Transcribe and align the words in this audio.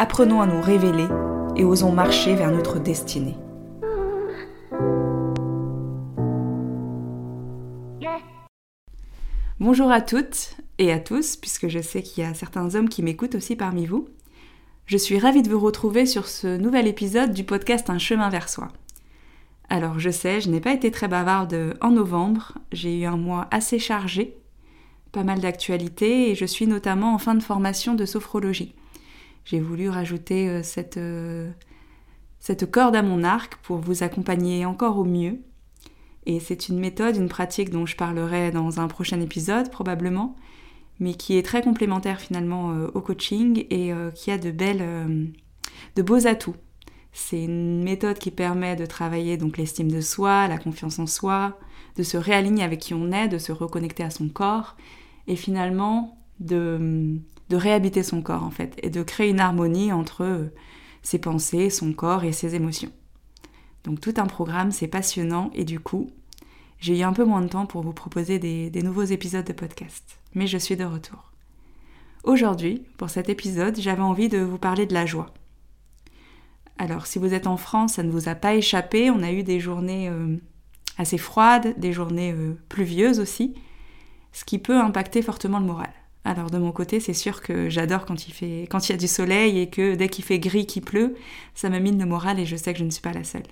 Apprenons 0.00 0.40
à 0.40 0.46
nous 0.46 0.60
révéler 0.60 1.08
et 1.56 1.64
osons 1.64 1.90
marcher 1.90 2.36
vers 2.36 2.52
notre 2.52 2.78
destinée. 2.78 3.36
Bonjour 9.58 9.90
à 9.90 10.00
toutes 10.00 10.56
et 10.78 10.92
à 10.92 11.00
tous, 11.00 11.34
puisque 11.34 11.66
je 11.66 11.80
sais 11.80 12.04
qu'il 12.04 12.22
y 12.22 12.26
a 12.28 12.32
certains 12.32 12.76
hommes 12.76 12.88
qui 12.88 13.02
m'écoutent 13.02 13.34
aussi 13.34 13.56
parmi 13.56 13.86
vous. 13.86 14.06
Je 14.86 14.96
suis 14.96 15.18
ravie 15.18 15.42
de 15.42 15.50
vous 15.50 15.58
retrouver 15.58 16.06
sur 16.06 16.28
ce 16.28 16.56
nouvel 16.56 16.86
épisode 16.86 17.32
du 17.32 17.42
podcast 17.42 17.90
Un 17.90 17.98
chemin 17.98 18.28
vers 18.28 18.48
soi. 18.48 18.68
Alors 19.68 19.98
je 19.98 20.10
sais, 20.10 20.40
je 20.40 20.48
n'ai 20.48 20.60
pas 20.60 20.74
été 20.74 20.92
très 20.92 21.08
bavarde 21.08 21.76
en 21.80 21.90
novembre, 21.90 22.52
j'ai 22.70 23.00
eu 23.00 23.04
un 23.04 23.16
mois 23.16 23.48
assez 23.50 23.80
chargé, 23.80 24.36
pas 25.10 25.24
mal 25.24 25.40
d'actualités 25.40 26.30
et 26.30 26.36
je 26.36 26.44
suis 26.44 26.68
notamment 26.68 27.14
en 27.14 27.18
fin 27.18 27.34
de 27.34 27.42
formation 27.42 27.96
de 27.96 28.06
sophrologie. 28.06 28.76
J'ai 29.48 29.60
voulu 29.60 29.88
rajouter 29.88 30.46
euh, 30.50 30.62
cette, 30.62 30.98
euh, 30.98 31.50
cette 32.38 32.70
corde 32.70 32.94
à 32.94 33.02
mon 33.02 33.24
arc 33.24 33.56
pour 33.62 33.78
vous 33.78 34.02
accompagner 34.02 34.66
encore 34.66 34.98
au 34.98 35.04
mieux. 35.04 35.38
Et 36.26 36.38
c'est 36.38 36.68
une 36.68 36.78
méthode, 36.78 37.16
une 37.16 37.30
pratique 37.30 37.70
dont 37.70 37.86
je 37.86 37.96
parlerai 37.96 38.50
dans 38.50 38.78
un 38.78 38.88
prochain 38.88 39.18
épisode 39.22 39.70
probablement, 39.70 40.36
mais 41.00 41.14
qui 41.14 41.38
est 41.38 41.42
très 41.42 41.62
complémentaire 41.62 42.20
finalement 42.20 42.72
euh, 42.72 42.90
au 42.92 43.00
coaching 43.00 43.64
et 43.70 43.92
qui 44.14 44.30
a 44.30 44.36
de 44.36 44.50
belles, 44.50 45.32
de 45.96 46.02
beaux 46.02 46.26
atouts 46.26 46.56
c'est 47.12 47.42
une 47.42 47.82
méthode 47.82 48.18
qui 48.18 48.30
permet 48.30 48.76
de 48.76 48.86
travailler 48.86 49.36
donc 49.38 49.56
l'estime 49.56 49.90
de 49.90 50.00
soi, 50.00 50.46
la 50.46 50.58
confiance 50.58 50.98
en 50.98 51.06
soi, 51.06 51.58
de 51.96 52.02
se 52.02 52.16
réaligner 52.16 52.62
avec 52.62 52.80
qui 52.80 52.94
on 52.94 53.10
est, 53.10 53.28
de 53.28 53.38
se 53.38 53.50
reconnecter 53.50 54.04
à 54.04 54.10
son 54.10 54.28
corps 54.28 54.76
et 55.26 55.34
finalement 55.34 56.18
de, 56.38 57.18
de 57.48 57.56
réhabiter 57.56 58.02
son 58.02 58.22
corps 58.22 58.44
en 58.44 58.50
fait 58.50 58.78
et 58.82 58.90
de 58.90 59.02
créer 59.02 59.30
une 59.30 59.40
harmonie 59.40 59.92
entre 59.92 60.50
ses 61.02 61.18
pensées, 61.18 61.70
son 61.70 61.92
corps 61.92 62.24
et 62.24 62.32
ses 62.32 62.54
émotions. 62.54 62.92
Donc 63.84 64.00
tout 64.00 64.14
un 64.16 64.26
programme, 64.26 64.72
c'est 64.72 64.88
passionnant 64.88 65.50
et 65.54 65.64
du 65.64 65.80
coup, 65.80 66.10
j'ai 66.78 66.98
eu 66.98 67.02
un 67.02 67.12
peu 67.12 67.24
moins 67.24 67.42
de 67.42 67.48
temps 67.48 67.66
pour 67.66 67.82
vous 67.82 67.92
proposer 67.92 68.38
des, 68.38 68.70
des 68.70 68.82
nouveaux 68.82 69.04
épisodes 69.04 69.46
de 69.46 69.52
podcast. 69.52 70.18
Mais 70.34 70.46
je 70.46 70.58
suis 70.58 70.76
de 70.76 70.84
retour. 70.84 71.32
Aujourd'hui, 72.24 72.82
pour 72.98 73.10
cet 73.10 73.28
épisode, 73.28 73.80
j'avais 73.80 74.02
envie 74.02 74.28
de 74.28 74.38
vous 74.38 74.58
parler 74.58 74.86
de 74.86 74.94
la 74.94 75.06
joie. 75.06 75.32
Alors 76.78 77.06
si 77.06 77.18
vous 77.18 77.34
êtes 77.34 77.46
en 77.46 77.56
France, 77.56 77.94
ça 77.94 78.02
ne 78.02 78.10
vous 78.10 78.28
a 78.28 78.34
pas 78.34 78.54
échappé, 78.54 79.10
on 79.10 79.22
a 79.22 79.32
eu 79.32 79.42
des 79.42 79.58
journées 79.58 80.08
euh, 80.08 80.36
assez 80.96 81.18
froides, 81.18 81.78
des 81.78 81.92
journées 81.92 82.32
euh, 82.32 82.54
pluvieuses 82.68 83.18
aussi, 83.18 83.54
ce 84.32 84.44
qui 84.44 84.58
peut 84.58 84.78
impacter 84.78 85.22
fortement 85.22 85.58
le 85.58 85.66
moral. 85.66 85.90
Alors 86.28 86.50
de 86.50 86.58
mon 86.58 86.72
côté, 86.72 87.00
c'est 87.00 87.14
sûr 87.14 87.40
que 87.40 87.70
j'adore 87.70 88.04
quand 88.04 88.28
il 88.28 88.34
fait 88.34 88.68
quand 88.70 88.86
il 88.86 88.92
y 88.92 88.94
a 88.94 88.98
du 88.98 89.08
soleil 89.08 89.60
et 89.60 89.70
que 89.70 89.94
dès 89.94 90.10
qu'il 90.10 90.22
fait 90.22 90.38
gris, 90.38 90.66
qu'il 90.66 90.82
pleut, 90.82 91.14
ça 91.54 91.70
me 91.70 91.78
mine 91.78 91.98
le 91.98 92.04
moral 92.04 92.38
et 92.38 92.44
je 92.44 92.54
sais 92.54 92.74
que 92.74 92.78
je 92.78 92.84
ne 92.84 92.90
suis 92.90 93.00
pas 93.00 93.14
la 93.14 93.24
seule. 93.24 93.44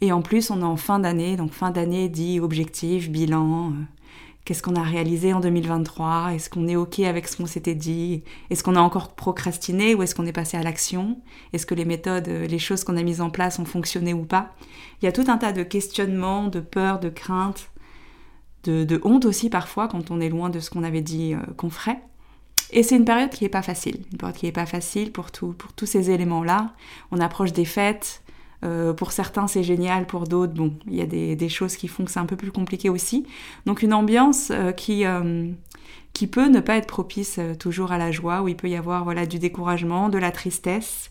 Et 0.00 0.12
en 0.12 0.22
plus, 0.22 0.52
on 0.52 0.60
est 0.60 0.64
en 0.64 0.76
fin 0.76 1.00
d'année, 1.00 1.36
donc 1.36 1.50
fin 1.50 1.72
d'année 1.72 2.08
dit 2.08 2.38
objectif, 2.38 3.10
bilan, 3.10 3.70
euh, 3.70 3.72
Qu'est-ce 4.44 4.62
qu'on 4.62 4.76
a 4.76 4.82
réalisé 4.82 5.32
en 5.32 5.40
2023 5.40 6.32
Est-ce 6.32 6.48
qu'on 6.48 6.68
est 6.68 6.76
OK 6.76 7.00
avec 7.00 7.26
ce 7.26 7.36
qu'on 7.36 7.46
s'était 7.46 7.74
dit 7.74 8.22
Est-ce 8.50 8.62
qu'on 8.62 8.76
a 8.76 8.80
encore 8.80 9.16
procrastiné 9.16 9.96
ou 9.96 10.04
est-ce 10.04 10.14
qu'on 10.14 10.26
est 10.26 10.32
passé 10.32 10.56
à 10.56 10.62
l'action 10.62 11.18
Est-ce 11.52 11.66
que 11.66 11.74
les 11.74 11.84
méthodes, 11.84 12.28
les 12.28 12.58
choses 12.60 12.84
qu'on 12.84 12.96
a 12.96 13.02
mises 13.02 13.20
en 13.20 13.30
place 13.30 13.58
ont 13.58 13.64
fonctionné 13.64 14.14
ou 14.14 14.24
pas 14.24 14.54
Il 15.02 15.06
y 15.06 15.08
a 15.08 15.12
tout 15.12 15.24
un 15.26 15.38
tas 15.38 15.52
de 15.52 15.64
questionnements, 15.64 16.46
de 16.46 16.60
peurs, 16.60 17.00
de 17.00 17.08
craintes, 17.08 17.68
de, 18.64 19.00
honte 19.04 19.24
aussi 19.24 19.50
parfois 19.50 19.88
quand 19.88 20.10
on 20.10 20.20
est 20.20 20.28
loin 20.28 20.50
de 20.50 20.60
ce 20.60 20.70
qu'on 20.70 20.82
avait 20.82 21.00
dit 21.00 21.34
euh, 21.34 21.38
qu'on 21.56 21.70
ferait. 21.70 22.00
Et 22.72 22.82
c'est 22.82 22.96
une 22.96 23.04
période 23.04 23.30
qui 23.30 23.44
n'est 23.44 23.50
pas 23.50 23.62
facile, 23.62 24.02
une 24.12 24.18
période 24.18 24.36
qui 24.36 24.46
n'est 24.46 24.52
pas 24.52 24.66
facile 24.66 25.10
pour, 25.10 25.30
pour 25.30 25.72
tous 25.72 25.86
ces 25.86 26.10
éléments-là. 26.10 26.72
On 27.10 27.18
approche 27.18 27.52
des 27.52 27.64
fêtes, 27.64 28.22
euh, 28.62 28.92
pour 28.92 29.10
certains, 29.10 29.48
c'est 29.48 29.64
génial, 29.64 30.06
pour 30.06 30.28
d'autres, 30.28 30.52
bon, 30.52 30.74
il 30.86 30.94
y 30.94 31.00
a 31.00 31.06
des, 31.06 31.48
choses 31.48 31.74
qui 31.74 31.88
font 31.88 32.04
que 32.04 32.12
c'est 32.12 32.20
un 32.20 32.26
peu 32.26 32.36
plus 32.36 32.52
compliqué 32.52 32.88
aussi. 32.88 33.26
Donc 33.66 33.82
une 33.82 33.92
ambiance 33.92 34.52
euh, 34.52 34.70
qui, 34.70 35.04
qui 36.12 36.26
peut 36.28 36.46
ne 36.46 36.60
pas 36.60 36.76
être 36.76 36.86
propice 36.86 37.40
toujours 37.58 37.90
à 37.90 37.98
la 37.98 38.12
joie, 38.12 38.42
où 38.42 38.46
il 38.46 38.56
peut 38.56 38.68
y 38.68 38.76
avoir 38.76 39.02
voilà, 39.02 39.26
du 39.26 39.40
découragement, 39.40 40.08
de 40.08 40.18
la 40.18 40.30
tristesse. 40.30 41.10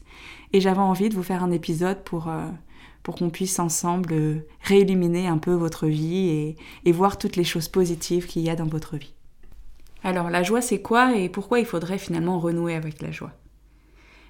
Et 0.53 0.61
j'avais 0.61 0.79
envie 0.79 1.09
de 1.09 1.15
vous 1.15 1.23
faire 1.23 1.43
un 1.43 1.51
épisode 1.51 2.03
pour, 2.05 2.29
pour 3.03 3.15
qu'on 3.15 3.29
puisse 3.29 3.59
ensemble 3.59 4.43
rééliminer 4.61 5.27
un 5.27 5.37
peu 5.37 5.53
votre 5.53 5.87
vie 5.87 6.29
et, 6.29 6.55
et 6.85 6.91
voir 6.91 7.17
toutes 7.17 7.35
les 7.35 7.43
choses 7.43 7.67
positives 7.67 8.27
qu'il 8.27 8.41
y 8.41 8.49
a 8.49 8.55
dans 8.55 8.65
votre 8.65 8.97
vie. 8.97 9.13
Alors 10.03 10.29
la 10.29 10.43
joie, 10.43 10.61
c'est 10.61 10.81
quoi 10.81 11.15
et 11.15 11.29
pourquoi 11.29 11.59
il 11.59 11.65
faudrait 11.65 11.97
finalement 11.97 12.39
renouer 12.39 12.75
avec 12.75 13.01
la 13.01 13.11
joie? 13.11 13.33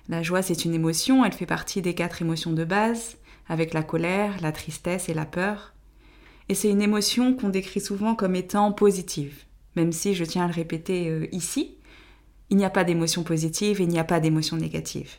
La 0.07 0.23
joie, 0.23 0.41
c'est 0.41 0.65
une 0.65 0.73
émotion, 0.73 1.23
elle 1.23 1.33
fait 1.33 1.45
partie 1.45 1.83
des 1.83 1.93
quatre 1.93 2.21
émotions 2.21 2.51
de 2.51 2.63
base, 2.63 3.17
avec 3.47 3.73
la 3.73 3.83
colère, 3.83 4.37
la 4.41 4.51
tristesse 4.51 5.09
et 5.09 5.13
la 5.13 5.25
peur. 5.25 5.73
Et 6.49 6.55
c'est 6.55 6.71
une 6.71 6.81
émotion 6.81 7.35
qu'on 7.35 7.49
décrit 7.49 7.79
souvent 7.79 8.15
comme 8.15 8.35
étant 8.35 8.71
positive, 8.71 9.43
même 9.75 9.91
si 9.91 10.15
je 10.15 10.25
tiens 10.25 10.45
à 10.45 10.47
le 10.47 10.53
répéter 10.53 11.09
euh, 11.09 11.27
ici, 11.31 11.75
il 12.49 12.57
n'y 12.57 12.65
a 12.65 12.71
pas 12.71 12.83
d'émotion 12.83 13.21
positive 13.21 13.79
et 13.79 13.83
il 13.83 13.89
n'y 13.89 13.99
a 13.99 14.03
pas 14.03 14.19
d'émotion 14.19 14.57
négative. 14.57 15.11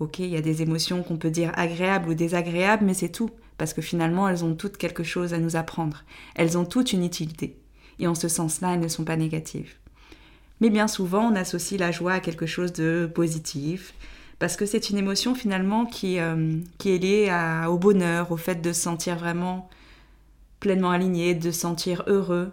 Ok, 0.00 0.18
il 0.18 0.30
y 0.30 0.36
a 0.36 0.40
des 0.40 0.62
émotions 0.62 1.02
qu'on 1.02 1.18
peut 1.18 1.30
dire 1.30 1.52
agréables 1.56 2.08
ou 2.08 2.14
désagréables, 2.14 2.86
mais 2.86 2.94
c'est 2.94 3.10
tout, 3.10 3.30
parce 3.58 3.74
que 3.74 3.82
finalement 3.82 4.28
elles 4.28 4.44
ont 4.44 4.54
toutes 4.54 4.78
quelque 4.78 5.04
chose 5.04 5.34
à 5.34 5.38
nous 5.38 5.56
apprendre. 5.56 6.04
Elles 6.34 6.56
ont 6.56 6.64
toutes 6.64 6.94
une 6.94 7.04
utilité. 7.04 7.56
Et 7.98 8.06
en 8.06 8.14
ce 8.14 8.26
sens-là, 8.26 8.72
elles 8.72 8.80
ne 8.80 8.88
sont 8.88 9.04
pas 9.04 9.16
négatives. 9.16 9.74
Mais 10.62 10.70
bien 10.70 10.88
souvent, 10.88 11.30
on 11.30 11.36
associe 11.36 11.78
la 11.78 11.90
joie 11.90 12.14
à 12.14 12.20
quelque 12.20 12.46
chose 12.46 12.72
de 12.72 13.10
positif, 13.14 13.92
parce 14.38 14.56
que 14.56 14.64
c'est 14.64 14.88
une 14.88 14.96
émotion 14.96 15.34
finalement 15.34 15.84
qui, 15.84 16.18
euh, 16.18 16.56
est 16.86 16.98
liée 16.98 17.64
au 17.68 17.76
bonheur, 17.76 18.32
au 18.32 18.38
fait 18.38 18.62
de 18.62 18.72
se 18.72 18.80
sentir 18.80 19.16
vraiment 19.16 19.68
pleinement 20.60 20.90
aligné, 20.90 21.34
de 21.34 21.50
se 21.50 21.60
sentir 21.60 22.04
heureux, 22.06 22.52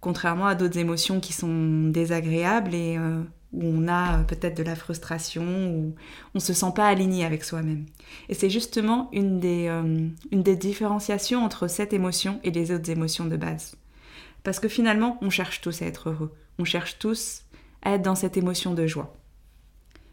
contrairement 0.00 0.46
à 0.46 0.56
d'autres 0.56 0.78
émotions 0.78 1.20
qui 1.20 1.32
sont 1.32 1.88
désagréables 1.88 2.74
et 2.74 2.96
euh, 2.98 3.22
où 3.52 3.62
on 3.64 3.88
a 3.88 4.22
peut-être 4.24 4.56
de 4.56 4.62
la 4.62 4.76
frustration, 4.76 5.74
où 5.74 5.94
on 6.34 6.40
se 6.40 6.52
sent 6.52 6.72
pas 6.74 6.86
aligné 6.86 7.24
avec 7.24 7.44
soi-même. 7.44 7.86
Et 8.28 8.34
c'est 8.34 8.50
justement 8.50 9.08
une 9.12 9.40
des, 9.40 9.66
euh, 9.68 10.08
une 10.30 10.42
des 10.42 10.56
différenciations 10.56 11.44
entre 11.44 11.66
cette 11.66 11.92
émotion 11.92 12.40
et 12.44 12.50
les 12.50 12.70
autres 12.72 12.90
émotions 12.90 13.26
de 13.26 13.36
base. 13.36 13.76
Parce 14.42 14.60
que 14.60 14.68
finalement, 14.68 15.18
on 15.20 15.30
cherche 15.30 15.60
tous 15.60 15.82
à 15.82 15.86
être 15.86 16.10
heureux, 16.10 16.32
on 16.58 16.64
cherche 16.64 16.98
tous 16.98 17.42
à 17.82 17.94
être 17.94 18.02
dans 18.02 18.14
cette 18.14 18.36
émotion 18.36 18.74
de 18.74 18.86
joie. 18.86 19.14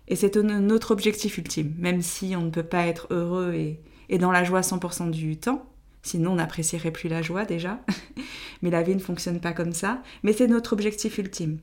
Et 0.08 0.16
c'est 0.16 0.36
notre 0.38 0.92
objectif 0.92 1.38
ultime, 1.38 1.74
même 1.78 2.02
si 2.02 2.36
on 2.36 2.44
ne 2.44 2.50
peut 2.50 2.64
pas 2.64 2.88
être 2.88 3.08
heureux 3.10 3.54
et, 3.54 4.18
dans 4.18 4.32
la 4.32 4.44
joie 4.44 4.62
100% 4.62 5.12
du 5.12 5.38
temps, 5.38 5.66
sinon 6.02 6.32
on 6.32 6.36
n'apprécierait 6.36 6.92
plus 6.92 7.10
la 7.10 7.22
joie 7.22 7.44
déjà, 7.44 7.82
mais 8.62 8.70
la 8.70 8.84
vie 8.84 8.96
ne 8.96 9.02
fonctionne 9.02 9.42
pas 9.42 9.52
comme 9.52 9.74
ça, 9.74 10.02
mais 10.24 10.32
c'est 10.32 10.48
notre 10.48 10.74
objectif 10.74 11.18
ultime. 11.18 11.60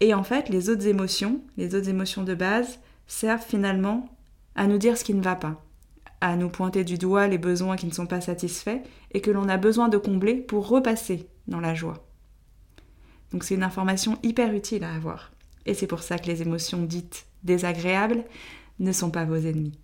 Et 0.00 0.14
en 0.14 0.24
fait, 0.24 0.48
les 0.48 0.70
autres 0.70 0.86
émotions, 0.86 1.40
les 1.56 1.74
autres 1.74 1.88
émotions 1.88 2.24
de 2.24 2.34
base, 2.34 2.80
servent 3.06 3.44
finalement 3.44 4.08
à 4.54 4.66
nous 4.66 4.78
dire 4.78 4.96
ce 4.96 5.04
qui 5.04 5.14
ne 5.14 5.22
va 5.22 5.36
pas, 5.36 5.62
à 6.20 6.36
nous 6.36 6.48
pointer 6.48 6.84
du 6.84 6.98
doigt 6.98 7.26
les 7.26 7.38
besoins 7.38 7.76
qui 7.76 7.86
ne 7.86 7.92
sont 7.92 8.06
pas 8.06 8.20
satisfaits 8.20 8.80
et 9.12 9.20
que 9.20 9.30
l'on 9.30 9.48
a 9.48 9.56
besoin 9.56 9.88
de 9.88 9.98
combler 9.98 10.34
pour 10.34 10.68
repasser 10.68 11.28
dans 11.48 11.60
la 11.60 11.74
joie. 11.74 12.04
Donc 13.32 13.44
c'est 13.44 13.54
une 13.54 13.62
information 13.62 14.18
hyper 14.22 14.52
utile 14.52 14.84
à 14.84 14.94
avoir. 14.94 15.32
Et 15.66 15.74
c'est 15.74 15.86
pour 15.86 16.02
ça 16.02 16.18
que 16.18 16.26
les 16.26 16.42
émotions 16.42 16.82
dites 16.82 17.26
désagréables 17.42 18.24
ne 18.78 18.92
sont 18.92 19.10
pas 19.10 19.24
vos 19.24 19.36
ennemis. 19.36 19.78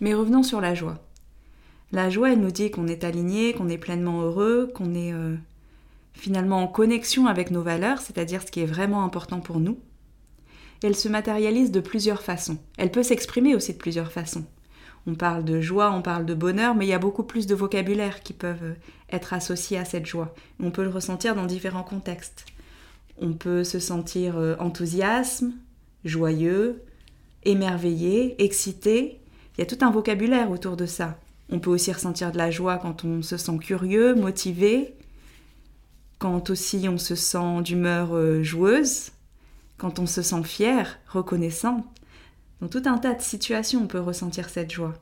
Mais 0.00 0.14
revenons 0.14 0.42
sur 0.42 0.60
la 0.60 0.74
joie. 0.74 0.98
La 1.90 2.10
joie, 2.10 2.32
elle 2.32 2.40
nous 2.40 2.50
dit 2.50 2.70
qu'on 2.70 2.86
est 2.86 3.04
aligné, 3.04 3.54
qu'on 3.54 3.68
est 3.68 3.78
pleinement 3.78 4.20
heureux, 4.20 4.70
qu'on 4.74 4.94
est 4.94 5.12
euh, 5.12 5.36
finalement 6.18 6.62
en 6.62 6.66
connexion 6.66 7.26
avec 7.26 7.50
nos 7.50 7.62
valeurs, 7.62 8.00
c'est-à-dire 8.00 8.42
ce 8.42 8.50
qui 8.50 8.60
est 8.60 8.66
vraiment 8.66 9.04
important 9.04 9.40
pour 9.40 9.60
nous. 9.60 9.78
elle 10.82 10.94
se 10.94 11.08
matérialise 11.08 11.72
de 11.72 11.80
plusieurs 11.80 12.22
façons. 12.22 12.58
Elle 12.76 12.92
peut 12.92 13.02
s'exprimer 13.02 13.54
aussi 13.56 13.72
de 13.72 13.78
plusieurs 13.78 14.12
façons. 14.12 14.44
On 15.06 15.14
parle 15.14 15.44
de 15.44 15.60
joie, 15.60 15.90
on 15.90 16.02
parle 16.02 16.26
de 16.26 16.34
bonheur, 16.34 16.74
mais 16.74 16.86
il 16.86 16.90
y 16.90 16.92
a 16.94 16.98
beaucoup 16.98 17.22
plus 17.22 17.46
de 17.46 17.54
vocabulaire 17.54 18.22
qui 18.22 18.32
peuvent 18.32 18.76
être 19.10 19.32
associés 19.32 19.78
à 19.78 19.84
cette 19.84 20.06
joie. 20.06 20.34
On 20.60 20.70
peut 20.70 20.84
le 20.84 20.90
ressentir 20.90 21.34
dans 21.34 21.46
différents 21.46 21.82
contextes. 21.82 22.44
On 23.20 23.32
peut 23.32 23.64
se 23.64 23.80
sentir 23.80 24.36
euh, 24.36 24.54
enthousiasme, 24.60 25.52
joyeux, 26.04 26.82
émerveillé, 27.44 28.40
excité. 28.42 29.20
Il 29.56 29.60
y 29.60 29.62
a 29.62 29.66
tout 29.66 29.84
un 29.84 29.90
vocabulaire 29.90 30.50
autour 30.50 30.76
de 30.76 30.86
ça. 30.86 31.18
On 31.50 31.58
peut 31.58 31.70
aussi 31.70 31.92
ressentir 31.92 32.30
de 32.30 32.38
la 32.38 32.50
joie 32.50 32.76
quand 32.76 33.04
on 33.04 33.22
se 33.22 33.36
sent 33.36 33.58
curieux, 33.58 34.14
motivé, 34.14 34.94
quand 36.18 36.50
aussi 36.50 36.88
on 36.88 36.98
se 36.98 37.14
sent 37.14 37.62
d'humeur 37.62 38.14
euh, 38.14 38.42
joueuse, 38.42 39.10
quand 39.76 39.98
on 39.98 40.06
se 40.06 40.22
sent 40.22 40.42
fier, 40.44 40.98
reconnaissant. 41.08 41.84
Dans 42.60 42.68
tout 42.68 42.82
un 42.86 42.98
tas 42.98 43.14
de 43.14 43.22
situations, 43.22 43.82
on 43.82 43.86
peut 43.86 44.00
ressentir 44.00 44.48
cette 44.48 44.72
joie. 44.72 44.94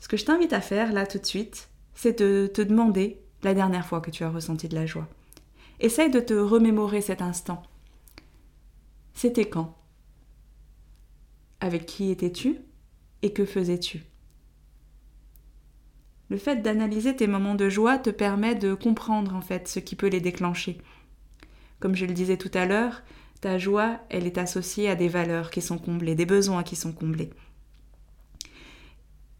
Ce 0.00 0.08
que 0.08 0.16
je 0.16 0.24
t'invite 0.24 0.52
à 0.52 0.60
faire 0.60 0.92
là 0.92 1.06
tout 1.06 1.18
de 1.18 1.26
suite, 1.26 1.68
c'est 1.94 2.18
de 2.18 2.50
te 2.52 2.62
demander 2.62 3.20
la 3.42 3.54
dernière 3.54 3.86
fois 3.86 4.00
que 4.00 4.10
tu 4.10 4.24
as 4.24 4.30
ressenti 4.30 4.68
de 4.68 4.74
la 4.74 4.86
joie. 4.86 5.08
Essaye 5.80 6.10
de 6.10 6.20
te 6.20 6.34
remémorer 6.34 7.02
cet 7.02 7.20
instant. 7.20 7.62
C'était 9.14 9.48
quand? 9.48 9.76
Avec 11.60 11.86
qui 11.86 12.10
étais-tu? 12.10 12.58
Et 13.20 13.32
que 13.32 13.44
faisais-tu? 13.44 14.02
Le 16.32 16.38
fait 16.38 16.62
d'analyser 16.62 17.14
tes 17.14 17.26
moments 17.26 17.56
de 17.56 17.68
joie 17.68 17.98
te 17.98 18.08
permet 18.08 18.54
de 18.54 18.72
comprendre 18.72 19.34
en 19.34 19.42
fait 19.42 19.68
ce 19.68 19.78
qui 19.78 19.96
peut 19.96 20.06
les 20.06 20.22
déclencher. 20.22 20.78
Comme 21.78 21.94
je 21.94 22.06
le 22.06 22.14
disais 22.14 22.38
tout 22.38 22.50
à 22.54 22.64
l'heure, 22.64 23.02
ta 23.42 23.58
joie, 23.58 23.98
elle 24.08 24.26
est 24.26 24.38
associée 24.38 24.88
à 24.88 24.94
des 24.94 25.08
valeurs 25.08 25.50
qui 25.50 25.60
sont 25.60 25.76
comblées, 25.76 26.14
des 26.14 26.24
besoins 26.24 26.62
qui 26.62 26.74
sont 26.74 26.92
comblés. 26.92 27.28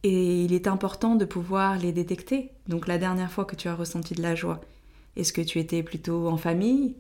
Et 0.03 0.45
il 0.45 0.53
est 0.53 0.67
important 0.67 1.15
de 1.15 1.25
pouvoir 1.25 1.79
les 1.79 1.93
détecter. 1.93 2.51
Donc 2.69 2.87
la 2.87 2.99
dernière 2.99 3.33
fois 3.33 3.47
que 3.47 3.57
tu 3.57 3.69
as 3.69 3.75
ressenti 3.75 4.13
de 4.13 4.21
la 4.21 4.35
joie, 4.35 4.61
est-ce 5.17 5.33
que 5.33 5.41
tu 5.41 5.61
étais 5.61 5.83
plutôt 5.83 6.29
en 6.29 6.37
famille, 6.37 6.97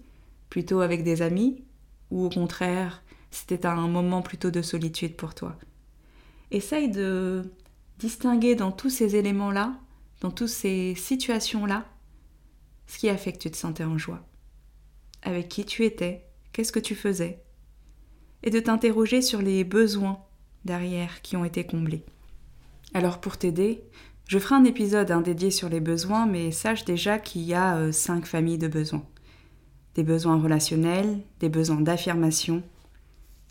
plutôt 0.48 0.80
avec 0.80 1.04
des 1.04 1.20
amis, 1.20 1.64
ou 2.10 2.24
au 2.24 2.30
contraire, 2.30 3.02
c'était 3.30 3.66
un 3.66 3.88
moment 3.88 4.22
plutôt 4.22 4.50
de 4.50 4.62
solitude 4.62 5.16
pour 5.16 5.34
toi? 5.34 5.54
Essaye 6.50 6.90
de 6.90 7.42
distinguer 8.02 8.56
dans 8.56 8.72
tous 8.72 8.90
ces 8.90 9.14
éléments-là, 9.14 9.78
dans 10.22 10.32
toutes 10.32 10.48
ces 10.48 10.96
situations-là, 10.96 11.86
ce 12.88 12.98
qui 12.98 13.08
a 13.08 13.16
fait 13.16 13.32
que 13.32 13.38
tu 13.38 13.50
te 13.50 13.56
sentais 13.56 13.84
en 13.84 13.96
joie. 13.96 14.26
Avec 15.22 15.48
qui 15.48 15.64
tu 15.64 15.84
étais, 15.84 16.26
qu'est-ce 16.52 16.72
que 16.72 16.80
tu 16.80 16.96
faisais 16.96 17.44
Et 18.42 18.50
de 18.50 18.58
t'interroger 18.58 19.22
sur 19.22 19.40
les 19.40 19.62
besoins 19.62 20.18
derrière 20.64 21.22
qui 21.22 21.36
ont 21.36 21.44
été 21.44 21.64
comblés. 21.64 22.04
Alors 22.92 23.20
pour 23.20 23.36
t'aider, 23.36 23.84
je 24.26 24.40
ferai 24.40 24.56
un 24.56 24.64
épisode 24.64 25.12
hein, 25.12 25.20
dédié 25.20 25.52
sur 25.52 25.68
les 25.68 25.80
besoins, 25.80 26.26
mais 26.26 26.50
sache 26.50 26.84
déjà 26.84 27.20
qu'il 27.20 27.42
y 27.42 27.54
a 27.54 27.76
euh, 27.76 27.92
cinq 27.92 28.26
familles 28.26 28.58
de 28.58 28.66
besoins. 28.66 29.06
Des 29.94 30.02
besoins 30.02 30.42
relationnels, 30.42 31.20
des 31.38 31.48
besoins 31.48 31.80
d'affirmation, 31.80 32.64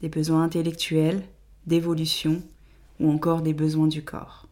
des 0.02 0.10
besoins 0.10 0.44
intellectuels, 0.44 1.24
d'évolution 1.68 2.44
ou 3.02 3.12
encore 3.12 3.42
des 3.42 3.54
besoins 3.54 3.88
du 3.88 4.04
corps. 4.04 4.48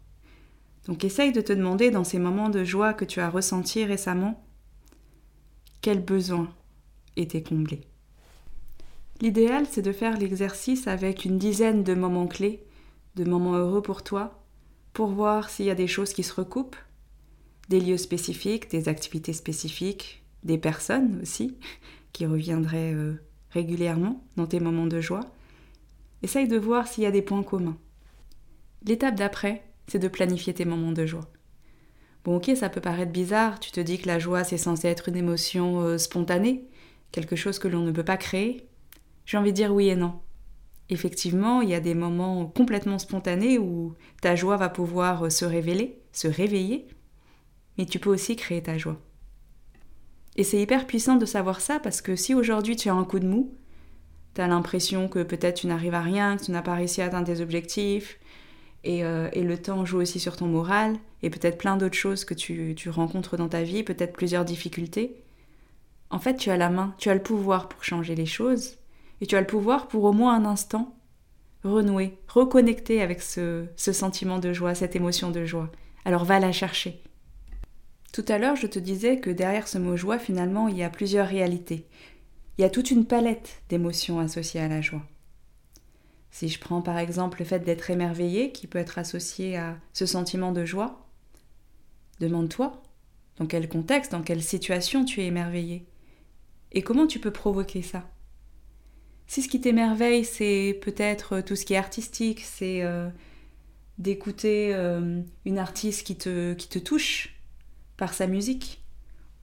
Donc 0.85 1.03
essaye 1.03 1.31
de 1.31 1.41
te 1.41 1.53
demander 1.53 1.91
dans 1.91 2.03
ces 2.03 2.19
moments 2.19 2.49
de 2.49 2.63
joie 2.63 2.93
que 2.93 3.05
tu 3.05 3.19
as 3.19 3.29
ressentis 3.29 3.85
récemment, 3.85 4.43
quels 5.81 6.03
besoins 6.03 6.49
étaient 7.15 7.43
comblés. 7.43 7.81
L'idéal, 9.21 9.65
c'est 9.69 9.81
de 9.81 9.91
faire 9.91 10.17
l'exercice 10.17 10.87
avec 10.87 11.25
une 11.25 11.37
dizaine 11.37 11.83
de 11.83 11.93
moments 11.93 12.27
clés, 12.27 12.63
de 13.15 13.23
moments 13.23 13.55
heureux 13.55 13.81
pour 13.81 14.01
toi, 14.01 14.43
pour 14.93 15.09
voir 15.09 15.49
s'il 15.49 15.65
y 15.65 15.69
a 15.69 15.75
des 15.75 15.87
choses 15.87 16.13
qui 16.13 16.23
se 16.23 16.33
recoupent, 16.33 16.77
des 17.67 17.79
lieux 17.79 17.97
spécifiques, 17.97 18.71
des 18.71 18.89
activités 18.89 19.33
spécifiques, 19.33 20.23
des 20.43 20.57
personnes 20.57 21.19
aussi 21.21 21.57
qui 22.13 22.25
reviendraient 22.25 22.93
euh, 22.93 23.21
régulièrement 23.51 24.23
dans 24.37 24.47
tes 24.47 24.59
moments 24.59 24.87
de 24.87 25.01
joie. 25.01 25.25
Essaye 26.23 26.47
de 26.47 26.57
voir 26.57 26.87
s'il 26.87 27.03
y 27.03 27.07
a 27.07 27.11
des 27.11 27.21
points 27.21 27.43
communs. 27.43 27.77
L'étape 28.85 29.15
d'après, 29.15 29.63
c'est 29.87 29.99
de 29.99 30.07
planifier 30.07 30.53
tes 30.53 30.65
moments 30.65 30.91
de 30.91 31.05
joie. 31.05 31.29
Bon 32.23 32.37
ok, 32.37 32.51
ça 32.55 32.69
peut 32.69 32.81
paraître 32.81 33.11
bizarre, 33.11 33.59
tu 33.59 33.71
te 33.71 33.79
dis 33.79 33.97
que 33.97 34.07
la 34.07 34.19
joie 34.19 34.43
c'est 34.43 34.57
censé 34.57 34.87
être 34.87 35.09
une 35.09 35.15
émotion 35.15 35.81
euh, 35.81 35.97
spontanée, 35.97 36.67
quelque 37.11 37.35
chose 37.35 37.59
que 37.59 37.67
l'on 37.67 37.81
ne 37.81 37.91
peut 37.91 38.03
pas 38.03 38.17
créer. 38.17 38.67
J'ai 39.25 39.37
envie 39.37 39.51
de 39.51 39.55
dire 39.55 39.73
oui 39.73 39.89
et 39.89 39.95
non 39.95 40.19
effectivement, 40.89 41.61
il 41.61 41.69
y 41.69 41.75
a 41.75 41.79
des 41.79 41.93
moments 41.93 42.47
complètement 42.47 42.99
spontanés 42.99 43.57
où 43.57 43.93
ta 44.21 44.35
joie 44.35 44.57
va 44.57 44.69
pouvoir 44.69 45.31
se 45.31 45.45
révéler, 45.45 46.01
se 46.11 46.27
réveiller, 46.27 46.87
mais 47.77 47.85
tu 47.85 47.99
peux 47.99 48.09
aussi 48.09 48.35
créer 48.35 48.61
ta 48.61 48.77
joie. 48.77 48.99
Et 50.35 50.43
c'est 50.43 50.59
hyper 50.59 50.87
puissant 50.87 51.15
de 51.15 51.25
savoir 51.25 51.61
ça 51.61 51.79
parce 51.79 52.01
que 52.01 52.15
si 52.15 52.33
aujourd'hui 52.33 52.75
tu 52.75 52.89
as 52.89 52.93
un 52.93 53.03
coup 53.03 53.19
de 53.19 53.27
mou, 53.27 53.55
tu 54.35 54.41
as 54.41 54.47
l'impression 54.47 55.07
que 55.07 55.23
peut-être 55.23 55.59
tu 55.59 55.67
n'arrives 55.67 55.93
à 55.93 56.01
rien, 56.01 56.37
que 56.37 56.45
tu 56.45 56.51
n'as 56.51 56.61
pas 56.61 56.75
réussi 56.75 57.01
à 57.01 57.05
atteindre 57.05 57.27
tes 57.27 57.41
objectifs, 57.41 58.19
et, 58.83 59.03
euh, 59.03 59.29
le 59.35 59.57
temps 59.57 59.85
joue 59.85 59.99
aussi 59.99 60.19
sur 60.19 60.35
ton 60.35 60.47
moral, 60.47 60.97
et 61.21 61.29
peut-être 61.29 61.57
plein 61.57 61.77
d'autres 61.77 61.97
choses 61.97 62.25
que 62.25 62.33
tu, 62.33 62.73
tu 62.75 62.89
rencontres 62.89 63.37
dans 63.37 63.49
ta 63.49 63.63
vie, 63.63 63.83
peut-être 63.83 64.13
plusieurs 64.13 64.45
difficultés. 64.45 65.23
En 66.09 66.19
fait, 66.19 66.37
tu 66.37 66.49
as 66.49 66.57
la 66.57 66.69
main, 66.69 66.95
tu 66.97 67.09
as 67.09 67.13
le 67.13 67.21
pouvoir 67.21 67.69
pour 67.69 67.83
changer 67.83 68.15
les 68.15 68.25
choses, 68.25 68.77
et 69.21 69.25
tu 69.25 69.35
as 69.35 69.41
le 69.41 69.47
pouvoir 69.47 69.87
pour 69.87 70.03
au 70.05 70.13
moins 70.13 70.35
un 70.35 70.45
instant 70.45 70.95
renouer, 71.63 72.17
reconnecter 72.27 73.01
avec 73.01 73.21
ce, 73.21 73.65
sentiment 73.75 74.39
de 74.39 74.53
joie, 74.53 74.75
cette 74.75 74.95
émotion 74.95 75.31
de 75.31 75.45
joie. 75.45 75.69
Alors 76.05 76.23
va 76.23 76.39
la 76.39 76.51
chercher. 76.51 77.01
Tout 78.13 78.25
à 78.27 78.37
l'heure, 78.37 78.55
je 78.55 78.67
te 78.67 78.79
disais 78.79 79.19
que 79.19 79.29
derrière 79.29 79.67
ce 79.67 79.77
mot 79.77 79.97
joie, 79.97 80.17
finalement, 80.17 80.67
il 80.67 80.77
y 80.77 80.83
a 80.83 80.89
plusieurs 80.89 81.27
réalités. 81.27 81.85
Il 82.57 82.61
y 82.61 82.65
a 82.65 82.69
toute 82.69 82.91
une 82.91 83.05
palette 83.05 83.61
d'émotions 83.69 84.19
associées 84.19 84.61
à 84.61 84.67
la 84.67 84.81
joie. 84.81 85.03
Si 86.31 86.47
je 86.47 86.59
prends 86.59 86.81
par 86.81 86.97
exemple 86.97 87.39
le 87.39 87.45
fait 87.45 87.59
d'être 87.59 87.89
émerveillé, 87.89 88.51
qui 88.51 88.67
peut 88.67 88.79
être 88.79 88.97
associé 88.97 89.57
à 89.57 89.77
ce 89.93 90.05
sentiment 90.05 90.51
de 90.51 90.65
joie, 90.65 91.07
demande-toi 92.19 92.81
dans 93.37 93.47
quel 93.47 93.69
contexte, 93.69 94.11
dans 94.11 94.21
quelle 94.21 94.43
situation 94.43 95.05
tu 95.05 95.21
es 95.21 95.25
émerveillé, 95.27 95.85
et 96.71 96.83
comment 96.83 97.07
tu 97.07 97.19
peux 97.19 97.31
provoquer 97.31 97.81
ça. 97.81 98.09
Si 99.27 99.41
ce 99.41 99.47
qui 99.47 99.61
t'émerveille, 99.61 100.25
c'est 100.25 100.79
peut-être 100.81 101.41
tout 101.41 101.55
ce 101.55 101.65
qui 101.65 101.73
est 101.73 101.77
artistique, 101.77 102.41
c'est 102.41 102.83
euh, 102.83 103.09
d'écouter 103.97 104.73
euh, 104.73 105.21
une 105.45 105.59
artiste 105.59 106.05
qui 106.05 106.15
te, 106.15 106.53
qui 106.53 106.67
te 106.67 106.79
touche 106.79 107.39
par 107.95 108.13
sa 108.13 108.27
musique, 108.27 108.83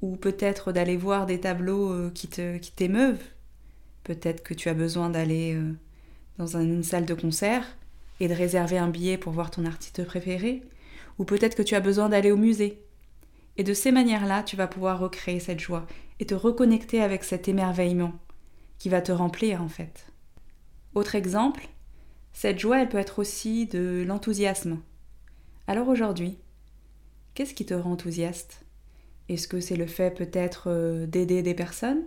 ou 0.02 0.16
peut-être 0.16 0.72
d'aller 0.72 0.96
voir 0.96 1.26
des 1.26 1.40
tableaux 1.40 1.92
euh, 1.92 2.10
qui, 2.10 2.28
te, 2.28 2.58
qui 2.58 2.72
t'émeuvent. 2.72 3.22
Peut-être 4.04 4.42
que 4.42 4.54
tu 4.54 4.68
as 4.68 4.74
besoin 4.74 5.10
d'aller 5.10 5.58
dans 6.38 6.56
une 6.56 6.82
salle 6.82 7.06
de 7.06 7.14
concert 7.14 7.64
et 8.20 8.28
de 8.28 8.34
réserver 8.34 8.78
un 8.78 8.88
billet 8.88 9.18
pour 9.18 9.32
voir 9.32 9.50
ton 9.50 9.64
artiste 9.64 10.04
préféré, 10.04 10.62
ou 11.18 11.24
peut-être 11.24 11.56
que 11.56 11.62
tu 11.62 11.74
as 11.74 11.80
besoin 11.80 12.08
d'aller 12.08 12.30
au 12.30 12.36
musée? 12.36 12.82
Et 13.56 13.64
de 13.64 13.74
ces 13.74 13.92
manières-là, 13.92 14.42
tu 14.42 14.56
vas 14.56 14.66
pouvoir 14.66 14.98
recréer 14.98 15.40
cette 15.40 15.60
joie 15.60 15.86
et 16.20 16.26
te 16.26 16.34
reconnecter 16.34 17.02
avec 17.02 17.24
cet 17.24 17.48
émerveillement 17.48 18.12
qui 18.78 18.88
va 18.88 19.00
te 19.00 19.12
remplir 19.12 19.62
en 19.62 19.68
fait. 19.68 20.06
Autre 20.94 21.14
exemple, 21.14 21.68
cette 22.32 22.58
joie, 22.58 22.82
elle 22.82 22.88
peut 22.88 22.98
être 22.98 23.18
aussi 23.18 23.66
de 23.66 24.04
l'enthousiasme. 24.06 24.78
Alors 25.66 25.88
aujourd'hui, 25.88 26.38
qu'est-ce 27.34 27.54
qui 27.54 27.66
te 27.66 27.74
rend 27.74 27.92
enthousiaste? 27.92 28.64
Est-ce 29.28 29.48
que 29.48 29.60
c'est 29.60 29.76
le 29.76 29.86
fait 29.86 30.14
peut-être 30.14 30.64
euh, 30.68 31.06
d'aider 31.06 31.42
des 31.42 31.54
personnes? 31.54 32.04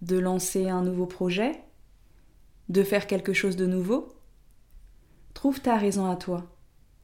De 0.00 0.18
lancer 0.18 0.68
un 0.68 0.82
nouveau 0.82 1.06
projet? 1.06 1.60
De 2.68 2.82
faire 2.82 3.06
quelque 3.06 3.32
chose 3.32 3.56
de 3.56 3.66
nouveau? 3.66 4.14
Trouve 5.34 5.60
ta 5.60 5.76
raison 5.76 6.10
à 6.10 6.16
toi 6.16 6.46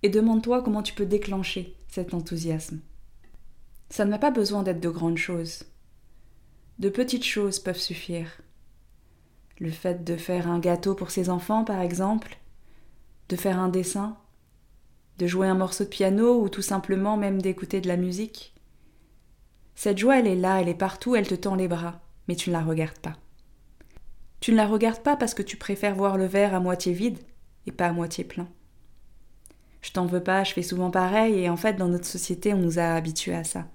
et 0.02 0.08
demande-toi 0.08 0.62
comment 0.62 0.82
tu 0.82 0.94
peux 0.94 1.06
déclencher 1.06 1.76
cet 1.88 2.14
enthousiasme. 2.14 2.80
Ça 3.90 4.04
n'a 4.04 4.18
pas 4.18 4.30
besoin 4.30 4.62
d'être 4.62 4.80
de 4.80 4.88
grandes 4.88 5.18
choses. 5.18 5.64
De 6.78 6.88
petites 6.88 7.24
choses 7.24 7.58
peuvent 7.58 7.78
suffire. 7.78 8.40
Le 9.58 9.70
fait 9.70 10.04
de 10.04 10.16
faire 10.16 10.48
un 10.48 10.60
gâteau 10.60 10.94
pour 10.94 11.10
ses 11.10 11.30
enfants, 11.30 11.64
par 11.64 11.80
exemple, 11.80 12.38
de 13.28 13.36
faire 13.36 13.58
un 13.58 13.68
dessin, 13.68 14.16
de 15.18 15.26
jouer 15.26 15.48
un 15.48 15.54
morceau 15.54 15.84
de 15.84 15.88
piano 15.88 16.40
ou 16.40 16.48
tout 16.48 16.62
simplement 16.62 17.16
même 17.16 17.42
d'écouter 17.42 17.80
de 17.80 17.88
la 17.88 17.96
musique. 17.96 18.54
Cette 19.74 19.98
joie, 19.98 20.20
elle 20.20 20.28
est 20.28 20.36
là, 20.36 20.60
elle 20.60 20.68
est 20.68 20.74
partout, 20.74 21.16
elle 21.16 21.26
te 21.26 21.34
tend 21.34 21.56
les 21.56 21.68
bras, 21.68 22.00
mais 22.28 22.36
tu 22.36 22.50
ne 22.50 22.54
la 22.54 22.62
regardes 22.62 22.98
pas. 22.98 23.16
Tu 24.40 24.52
ne 24.52 24.56
la 24.56 24.66
regardes 24.66 25.02
pas 25.02 25.16
parce 25.16 25.34
que 25.34 25.42
tu 25.42 25.56
préfères 25.56 25.94
voir 25.94 26.16
le 26.16 26.26
verre 26.26 26.54
à 26.54 26.60
moitié 26.60 26.92
vide 26.92 27.18
et 27.66 27.72
pas 27.72 27.86
à 27.86 27.92
moitié 27.92 28.24
plein. 28.24 28.48
Je 29.80 29.92
t'en 29.92 30.06
veux 30.06 30.22
pas, 30.22 30.44
je 30.44 30.52
fais 30.52 30.62
souvent 30.62 30.90
pareil 30.90 31.38
et 31.40 31.48
en 31.48 31.56
fait 31.56 31.74
dans 31.74 31.88
notre 31.88 32.06
société 32.06 32.52
on 32.52 32.58
nous 32.58 32.78
a 32.78 32.94
habitués 32.94 33.34
à 33.34 33.44
ça 33.44 33.66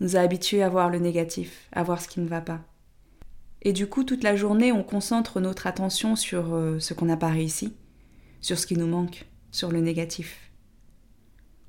nous 0.00 0.16
a 0.16 0.20
habitués 0.20 0.62
à 0.62 0.68
voir 0.68 0.90
le 0.90 0.98
négatif, 0.98 1.68
à 1.72 1.82
voir 1.82 2.00
ce 2.00 2.08
qui 2.08 2.20
ne 2.20 2.28
va 2.28 2.40
pas. 2.40 2.60
Et 3.62 3.72
du 3.72 3.88
coup, 3.88 4.04
toute 4.04 4.22
la 4.22 4.36
journée, 4.36 4.70
on 4.70 4.84
concentre 4.84 5.40
notre 5.40 5.66
attention 5.66 6.14
sur 6.14 6.54
euh, 6.54 6.78
ce 6.78 6.94
qu'on 6.94 7.06
n'a 7.06 7.16
pas 7.16 7.28
réussi, 7.28 7.74
sur 8.40 8.58
ce 8.58 8.66
qui 8.66 8.76
nous 8.76 8.86
manque, 8.86 9.26
sur 9.50 9.72
le 9.72 9.80
négatif. 9.80 10.52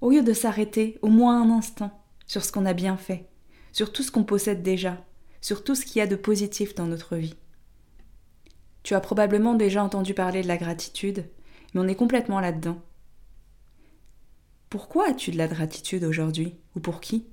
Au 0.01 0.11
lieu 0.11 0.21
de 0.21 0.33
s'arrêter 0.33 0.99
au 1.01 1.07
moins 1.07 1.41
un 1.41 1.49
instant 1.49 1.91
sur 2.27 2.45
ce 2.45 2.51
qu'on 2.51 2.67
a 2.67 2.73
bien 2.73 2.95
fait, 2.95 3.27
sur 3.73 3.91
tout 3.91 4.03
ce 4.03 4.11
qu'on 4.11 4.23
possède 4.23 4.61
déjà, 4.61 5.03
sur 5.41 5.63
tout 5.63 5.73
ce 5.73 5.83
qu'il 5.83 5.97
y 5.97 6.01
a 6.01 6.07
de 6.07 6.15
positif 6.15 6.75
dans 6.75 6.85
notre 6.85 7.15
vie. 7.15 7.35
Tu 8.83 8.93
as 8.93 9.01
probablement 9.01 9.55
déjà 9.55 9.83
entendu 9.83 10.13
parler 10.13 10.41
de 10.41 10.47
la 10.47 10.57
gratitude, 10.57 11.25
mais 11.73 11.81
on 11.81 11.87
est 11.87 11.95
complètement 11.95 12.39
là-dedans. 12.39 12.81
Pourquoi 14.69 15.09
as-tu 15.09 15.31
de 15.31 15.37
la 15.37 15.47
gratitude 15.47 16.03
aujourd'hui 16.03 16.55
Ou 16.75 16.79
pour 16.79 17.01
qui? 17.01 17.25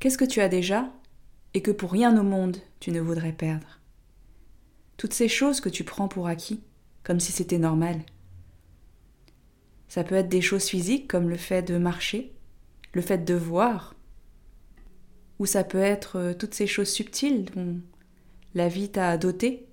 Qu'est-ce 0.00 0.18
que 0.18 0.24
tu 0.24 0.40
as 0.40 0.48
déjà 0.48 0.90
et 1.54 1.62
que 1.62 1.70
pour 1.70 1.92
rien 1.92 2.18
au 2.18 2.22
monde 2.22 2.56
tu 2.80 2.90
ne 2.92 3.00
voudrais 3.00 3.32
perdre? 3.32 3.80
Toutes 4.96 5.14
ces 5.14 5.28
choses 5.28 5.60
que 5.60 5.68
tu 5.68 5.84
prends 5.84 6.08
pour 6.08 6.26
acquis, 6.26 6.60
comme 7.02 7.20
si 7.20 7.32
c'était 7.32 7.58
normal. 7.58 8.00
Ça 9.88 10.04
peut 10.04 10.14
être 10.14 10.28
des 10.28 10.40
choses 10.40 10.66
physiques 10.66 11.08
comme 11.08 11.28
le 11.28 11.36
fait 11.36 11.62
de 11.62 11.78
marcher, 11.78 12.32
le 12.92 13.02
fait 13.02 13.18
de 13.18 13.34
voir, 13.34 13.94
ou 15.38 15.46
ça 15.46 15.64
peut 15.64 15.78
être 15.78 16.16
euh, 16.16 16.34
toutes 16.34 16.54
ces 16.54 16.66
choses 16.66 16.88
subtiles 16.88 17.46
dont 17.54 17.80
la 18.58 18.68
vie 18.68 18.90
t'a 18.90 19.16
doté, 19.16 19.68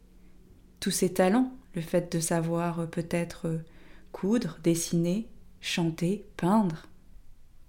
tous 0.80 0.92
ces 0.92 1.12
talents, 1.12 1.52
le 1.74 1.82
fait 1.82 2.12
de 2.12 2.20
savoir 2.20 2.82
euh, 2.82 2.86
peut-être 2.86 3.48
euh, 3.48 3.58
coudre, 4.12 4.60
dessiner, 4.64 5.28
chanter, 5.60 6.24
peindre, 6.38 6.88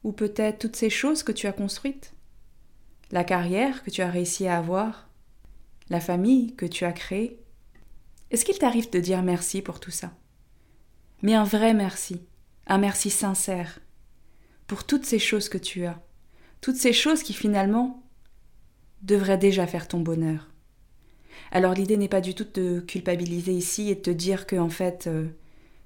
ou 0.04 0.12
peut-être 0.12 0.58
toutes 0.58 0.76
ces 0.76 0.90
choses 0.90 1.22
que 1.22 1.32
tu 1.32 1.46
as 1.46 1.52
construites, 1.52 2.12
la 3.10 3.24
carrière 3.24 3.82
que 3.82 3.90
tu 3.90 4.02
as 4.02 4.10
réussi 4.10 4.46
à 4.46 4.58
avoir, 4.58 5.08
la 5.88 6.00
famille 6.00 6.54
que 6.54 6.66
tu 6.66 6.84
as 6.84 6.92
créée? 6.92 7.40
Est-ce 8.30 8.44
qu'il 8.44 8.58
t'arrive 8.58 8.90
de 8.90 9.00
dire 9.00 9.22
merci 9.22 9.62
pour 9.62 9.80
tout 9.80 9.90
ça? 9.90 10.12
Mais 11.22 11.34
un 11.34 11.44
vrai 11.44 11.72
merci, 11.72 12.20
un 12.66 12.76
merci 12.76 13.08
sincère, 13.08 13.80
pour 14.66 14.84
toutes 14.84 15.06
ces 15.06 15.18
choses 15.18 15.48
que 15.48 15.56
tu 15.56 15.86
as, 15.86 15.98
toutes 16.60 16.76
ces 16.76 16.92
choses 16.92 17.22
qui 17.22 17.32
finalement 17.32 18.02
devraient 19.00 19.38
déjà 19.38 19.66
faire 19.66 19.88
ton 19.88 20.00
bonheur. 20.00 20.50
Alors 21.56 21.72
l'idée 21.72 21.96
n'est 21.96 22.06
pas 22.06 22.20
du 22.20 22.34
tout 22.34 22.44
de 22.44 22.50
te 22.50 22.80
culpabiliser 22.80 23.52
ici 23.54 23.88
et 23.88 23.94
de 23.94 24.00
te 24.02 24.10
dire 24.10 24.46
que 24.46 24.56
en 24.56 24.68
fait 24.68 25.06
euh, 25.06 25.26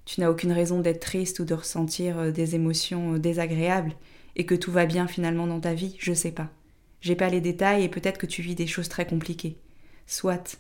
tu 0.05 0.21
n'as 0.21 0.29
aucune 0.29 0.51
raison 0.51 0.81
d'être 0.81 0.99
triste 0.99 1.39
ou 1.39 1.45
de 1.45 1.55
ressentir 1.55 2.19
euh, 2.19 2.31
des 2.33 2.57
émotions 2.57 3.15
euh, 3.15 3.19
désagréables 3.21 3.93
et 4.35 4.45
que 4.45 4.57
tout 4.57 4.73
va 4.73 4.85
bien 4.85 5.07
finalement 5.07 5.47
dans 5.47 5.61
ta 5.61 5.73
vie, 5.73 5.95
je 6.01 6.13
sais 6.13 6.33
pas. 6.33 6.51
J'ai 7.01 7.15
pas 7.15 7.29
les 7.29 7.41
détails 7.41 7.85
et 7.85 7.89
peut-être 7.89 8.19
que 8.19 8.27
tu 8.27 8.43
vis 8.43 8.57
des 8.57 8.67
choses 8.67 8.89
très 8.89 9.07
compliquées. 9.07 9.59
Soit. 10.09 10.59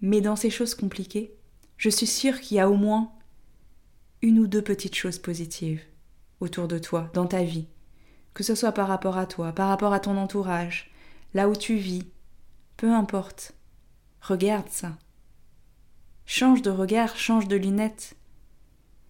Mais 0.00 0.20
dans 0.20 0.34
ces 0.34 0.50
choses 0.50 0.74
compliquées, 0.74 1.32
je 1.76 1.88
suis 1.88 2.08
sûre 2.08 2.40
qu'il 2.40 2.56
y 2.56 2.60
a 2.60 2.68
au 2.68 2.74
moins 2.74 3.12
une 4.22 4.40
ou 4.40 4.48
deux 4.48 4.62
petites 4.62 4.96
choses 4.96 5.20
positives 5.20 5.82
autour 6.40 6.66
de 6.66 6.78
toi, 6.80 7.12
dans 7.14 7.26
ta 7.26 7.44
vie, 7.44 7.68
que 8.34 8.42
ce 8.42 8.56
soit 8.56 8.72
par 8.72 8.88
rapport 8.88 9.18
à 9.18 9.26
toi, 9.26 9.52
par 9.52 9.68
rapport 9.68 9.92
à 9.92 10.00
ton 10.00 10.16
entourage, 10.16 10.90
là 11.32 11.48
où 11.48 11.54
tu 11.54 11.76
vis, 11.76 12.06
peu 12.76 12.92
importe. 12.92 13.54
Regarde 14.20 14.68
ça. 14.68 14.96
Change 16.24 16.62
de 16.62 16.70
regard, 16.70 17.16
change 17.16 17.48
de 17.48 17.56
lunettes. 17.56 18.16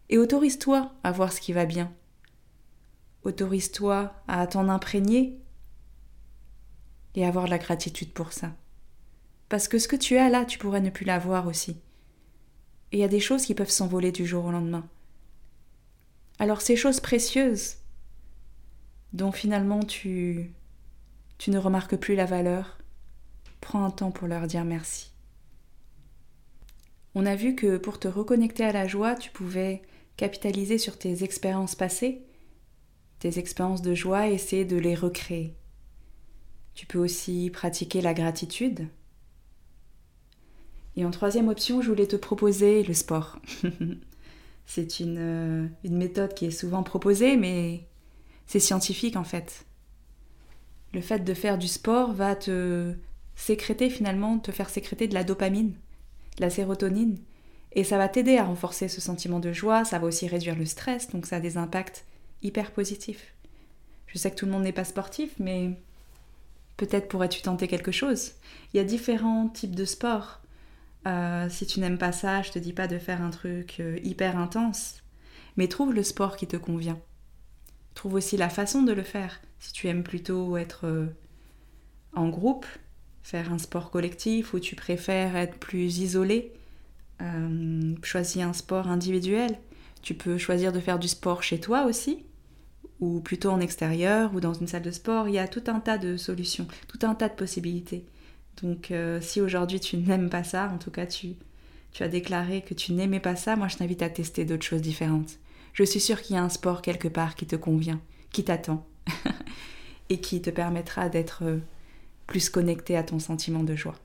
Et 0.09 0.19
autorise-toi 0.19 0.93
à 1.03 1.13
voir 1.13 1.33
ce 1.33 1.41
qui 1.41 1.53
va 1.53 1.65
bien. 1.65 1.93
Autorise-toi 3.25 4.15
à 4.29 4.47
t'en 4.47 4.69
imprégner 4.69 5.41
et 7.15 7.27
avoir 7.27 7.47
de 7.47 7.51
la 7.51 7.59
gratitude 7.59 8.13
pour 8.13 8.33
ça. 8.33 8.53
Parce 9.49 9.69
que 9.69 9.79
ce 9.79 9.89
que 9.89 9.97
tu 9.97 10.17
as 10.19 10.29
là, 10.29 10.45
tu 10.45 10.59
pourrais 10.59 10.81
ne 10.81 10.91
plus 10.91 11.05
l'avoir 11.05 11.47
aussi. 11.47 11.81
Et 12.93 12.99
il 12.99 13.01
y 13.01 13.05
a 13.05 13.09
des 13.09 13.21
choses 13.21 13.45
qui 13.47 13.55
peuvent 13.55 13.71
s'envoler 13.71 14.13
du 14.13 14.27
jour 14.27 14.45
au 14.45 14.53
lendemain. 14.53 14.87
Alors 16.39 16.61
ces 16.61 16.77
choses 16.77 17.01
précieuses, 17.01 17.77
dont 19.13 19.33
finalement 19.33 19.81
tu, 19.83 20.53
tu 21.39 21.51
ne 21.51 21.59
remarques 21.59 21.97
plus 21.97 22.15
la 22.15 22.27
valeur, 22.27 22.79
prends 23.67 23.85
un 23.85 23.91
temps 23.91 24.13
pour 24.13 24.29
leur 24.29 24.47
dire 24.47 24.65
merci. 24.65 25.11
On 27.17 27.27
a 27.27 27.35
vu 27.35 27.57
que 27.57 27.79
pour 27.79 27.99
te 27.99 28.07
reconnecter 28.07 28.65
à 28.65 28.71
la 28.71 28.87
joie, 28.87 29.17
tu 29.17 29.31
pouvais 29.31 29.83
capitaliser 30.17 30.79
sur 30.79 30.97
tes 30.97 31.25
expériences 31.25 31.75
passées, 31.75 32.23
tes 33.19 33.41
expériences 33.41 33.83
de 33.83 33.93
joie 33.93 34.29
et 34.29 34.35
essayer 34.35 34.65
de 34.65 34.77
les 34.77 34.95
recréer. 34.95 35.57
Tu 36.75 36.87
peux 36.87 37.01
aussi 37.01 37.51
pratiquer 37.51 38.01
la 38.01 38.15
gratitude. 38.15 38.87
Et 40.95 41.05
en 41.05 41.11
troisième 41.11 41.49
option, 41.49 41.83
je 41.83 41.89
voulais 41.89 42.07
te 42.07 42.17
proposer 42.17 42.85
le 42.85 42.95
sport. 42.95 43.41
c'est 44.67 45.01
une, 45.01 45.19
euh, 45.19 45.67
une 45.83 45.97
méthode 45.97 46.35
qui 46.35 46.47
est 46.47 46.51
souvent 46.53 46.85
proposée, 46.85 47.37
mais 47.37 47.89
c'est 48.47 48.61
scientifique 48.61 49.17
en 49.17 49.25
fait. 49.25 49.67
Le 50.95 51.01
fait 51.01 51.25
de 51.25 51.35
faire 51.35 51.59
du 51.59 51.67
sport 51.67 52.13
va 52.13 52.37
te 52.37 52.95
sécréter 53.37 53.91
finalement, 53.91 54.39
te 54.39 54.51
faire 54.51 54.71
sécréter 54.71 55.07
de 55.07 55.15
la 55.15 55.25
dopamine, 55.25 55.73
de 56.37 56.41
la 56.41 56.51
sérotonine, 56.51 57.19
et 57.73 57.85
ça 57.85 57.99
va 57.99 58.09
t'aider 58.09 58.39
à 58.39 58.45
renforcer 58.45 58.89
ce 58.89 59.01
sentiment 59.01 59.39
de 59.39 59.53
joie, 59.53 59.85
ça 59.85 59.99
va 59.99 60.07
aussi 60.07 60.27
réduire 60.27 60.57
le 60.57 60.65
stress, 60.65 61.11
donc 61.11 61.27
ça 61.27 61.37
a 61.37 61.41
des 61.41 61.59
impacts 61.59 62.07
hyper 62.43 62.73
positifs. 62.73 63.35
Je 64.07 64.19
sais 64.19 64.31
que 64.31 64.37
tout 64.37 64.47
le 64.47 64.53
monde 64.53 64.63
n'est 64.63 64.73
pas 64.73 64.85
sportif, 64.85 65.35
mais 65.39 65.79
peut-être 66.77 67.09
pourrais-tu 67.09 67.43
tenter 67.43 67.69
quelque 67.69 67.93
chose. 67.93 68.33
Il 68.73 68.79
y 68.79 68.81
a 68.81 68.85
différents 68.85 69.49
types 69.49 69.75
de 69.75 69.85
sports. 69.85 70.41
Euh, 71.07 71.49
si 71.51 71.67
tu 71.67 71.81
n'aimes 71.81 71.99
pas 71.99 72.13
ça, 72.13 72.43
je 72.43 72.51
te 72.51 72.59
dis 72.59 72.73
pas 72.73 72.89
de 72.89 72.99
faire 72.99 73.21
un 73.21 73.31
truc 73.31 73.77
euh, 73.81 73.99
hyper 74.03 74.39
intense, 74.39 75.03
mais 75.57 75.69
trouve 75.69 75.93
le 75.93 76.03
sport 76.03 76.37
qui 76.37 76.47
te 76.47 76.57
convient. 76.57 76.99
Trouve 77.95 78.15
aussi 78.15 78.37
la 78.37 78.49
façon 78.49 78.83
de 78.83 78.93
le 78.93 79.03
faire. 79.03 79.41
Si 79.59 79.73
tu 79.73 79.89
aimes 79.89 80.03
plutôt 80.03 80.57
être 80.57 80.87
euh, 80.87 81.07
en 82.15 82.29
groupe, 82.29 82.67
faire 83.27 83.53
un 83.53 83.59
sport 83.59 83.91
collectif 83.91 84.55
ou 84.55 84.61
tu 84.61 84.77
préfères 84.77 85.35
être 85.35 85.59
plus 85.59 85.99
isolé, 85.99 86.53
choisis 88.05 88.41
un 88.41 88.53
sport 88.53 88.87
individuel. 88.87 89.59
Tu 90.01 90.15
peux 90.15 90.39
choisir 90.39 90.73
de 90.73 90.79
faire 90.79 91.01
du 91.01 91.09
sport 91.09 91.43
chez 91.43 91.59
toi 91.59 91.87
aussi, 91.87 92.25
ou 93.01 93.19
plutôt 93.19 93.51
en 93.51 93.59
extérieur 93.59 94.33
ou 94.33 94.39
dans 94.39 94.55
une 94.55 94.69
salle 94.69 94.83
de 94.83 94.93
sport. 94.93 95.29
Il 95.29 95.35
y 95.35 95.41
a 95.41 95.49
tout 95.49 95.65
un 95.67 95.81
tas 95.81 95.99
de 95.99 96.17
solutions, 96.17 96.69
tout 96.87 97.05
un 97.05 97.17
tas 97.17 97.29
de 97.29 97.35
possibilités. 97.35 98.05
Donc 98.63 98.93
euh, 98.93 99.21
si 99.21 99.41
aujourd'hui 99.41 99.81
tu 99.81 99.97
n'aimes 99.97 100.31
pas 100.31 100.45
ça, 100.45 100.71
en 100.73 100.79
tout 100.79 100.93
cas 100.93 101.07
tu, 101.07 101.35
tu 101.91 102.05
as 102.05 102.09
déclaré 102.09 102.63
que 102.63 102.75
tu 102.75 102.93
n'aimais 102.93 103.19
pas 103.19 103.35
ça, 103.35 103.57
moi 103.57 103.67
je 103.67 103.77
t'invite 103.77 104.03
à 104.03 104.09
tester 104.09 104.45
d'autres 104.45 104.65
choses 104.65 104.83
différentes. 104.83 105.39
Je 105.73 105.83
suis 105.83 106.01
sûre 106.01 106.23
qu'il 106.23 106.37
y 106.37 106.39
a 106.39 106.45
un 106.45 106.49
sport 106.49 106.81
quelque 106.81 107.09
part 107.09 107.35
qui 107.35 107.47
te 107.47 107.57
convient, 107.57 108.01
qui 108.31 108.45
t'attend 108.45 108.87
et 110.11 110.21
qui 110.21 110.41
te 110.41 110.51
permettra 110.51 111.09
d'être 111.09 111.43
euh, 111.43 111.59
plus 112.27 112.51
connecté 112.51 112.97
à 112.97 113.03
ton 113.03 113.19
sentiment 113.19 113.63
de 113.63 113.75
joie. 113.75 113.97